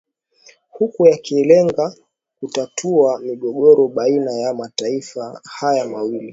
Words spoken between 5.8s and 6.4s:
mawili